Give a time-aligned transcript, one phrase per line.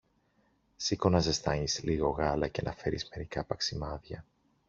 [0.75, 4.25] Σήκω να ζεστάνεις λίγο γάλα και να φέρεις μερικά παξιμάδια.